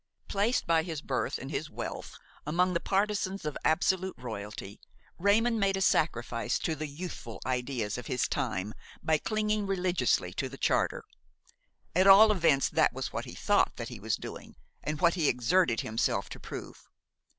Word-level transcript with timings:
Placed 0.27 0.65
by 0.65 0.81
his 0.81 0.99
birth 0.99 1.37
and 1.37 1.51
his 1.51 1.69
wealth 1.69 2.17
among 2.43 2.73
the 2.73 2.79
partisans 2.79 3.45
of 3.45 3.55
absolute 3.63 4.15
royalty, 4.17 4.81
Raymon 5.19 5.59
made 5.59 5.77
a 5.77 5.81
sacrifice 5.83 6.57
to 6.57 6.73
the 6.73 6.87
youthful 6.87 7.39
ideas 7.45 7.99
of 7.99 8.07
his 8.07 8.27
time 8.27 8.73
by 9.03 9.19
clinging 9.19 9.67
religiously 9.67 10.33
to 10.33 10.49
the 10.49 10.57
Charter; 10.57 11.03
at 11.95 12.07
all 12.07 12.31
events 12.31 12.67
that 12.69 12.93
was 12.93 13.13
what 13.13 13.25
he 13.25 13.35
thought 13.35 13.75
that 13.75 13.89
he 13.89 13.99
was 13.99 14.15
doing 14.15 14.55
and 14.81 14.99
what 14.99 15.13
he 15.13 15.27
exerted 15.29 15.81
himself 15.81 16.29
to 16.29 16.39
prove. 16.39 16.87